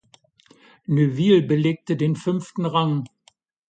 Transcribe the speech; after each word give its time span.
Neuville 0.87 1.43
belegte 1.43 1.95
den 1.95 2.15
fünften 2.15 2.65
Rang. 2.65 3.05